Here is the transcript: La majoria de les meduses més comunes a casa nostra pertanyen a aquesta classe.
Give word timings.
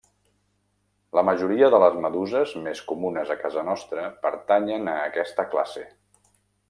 La 1.17 1.23
majoria 1.27 1.67
de 1.75 1.81
les 1.83 1.99
meduses 2.05 2.55
més 2.69 2.81
comunes 2.93 3.35
a 3.35 3.37
casa 3.43 3.67
nostra 3.69 4.07
pertanyen 4.25 4.91
a 4.95 4.97
aquesta 5.11 5.47
classe. 5.55 5.85